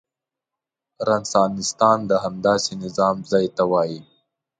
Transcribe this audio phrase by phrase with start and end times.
[1.09, 3.99] رنسانستان د همداسې نظام ځای ته وايي.